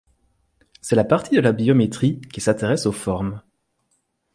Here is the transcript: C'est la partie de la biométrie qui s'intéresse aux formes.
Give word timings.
C'est 0.81 0.95
la 0.95 1.03
partie 1.03 1.35
de 1.35 1.41
la 1.41 1.51
biométrie 1.51 2.21
qui 2.33 2.41
s'intéresse 2.41 2.87
aux 2.87 2.91
formes. 2.91 3.43